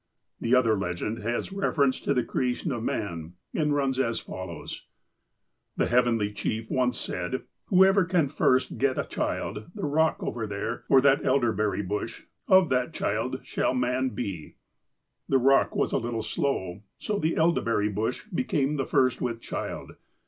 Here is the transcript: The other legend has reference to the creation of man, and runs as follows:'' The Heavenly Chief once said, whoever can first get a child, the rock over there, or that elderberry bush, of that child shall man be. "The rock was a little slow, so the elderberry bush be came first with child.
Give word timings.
The 0.39 0.55
other 0.55 0.75
legend 0.75 1.19
has 1.19 1.51
reference 1.53 2.01
to 2.01 2.15
the 2.15 2.23
creation 2.23 2.71
of 2.71 2.81
man, 2.81 3.33
and 3.53 3.71
runs 3.75 3.99
as 3.99 4.19
follows:'' 4.19 4.87
The 5.77 5.85
Heavenly 5.85 6.31
Chief 6.33 6.71
once 6.71 6.97
said, 6.99 7.43
whoever 7.67 8.03
can 8.05 8.27
first 8.27 8.79
get 8.79 8.97
a 8.97 9.03
child, 9.05 9.67
the 9.75 9.85
rock 9.85 10.17
over 10.23 10.47
there, 10.47 10.85
or 10.89 11.01
that 11.01 11.23
elderberry 11.23 11.83
bush, 11.83 12.23
of 12.47 12.69
that 12.69 12.95
child 12.95 13.41
shall 13.43 13.75
man 13.75 14.09
be. 14.09 14.55
"The 15.29 15.37
rock 15.37 15.75
was 15.75 15.91
a 15.91 15.99
little 15.99 16.23
slow, 16.23 16.81
so 16.97 17.19
the 17.19 17.35
elderberry 17.35 17.89
bush 17.89 18.25
be 18.33 18.43
came 18.43 18.83
first 18.83 19.21
with 19.21 19.39
child. 19.39 19.97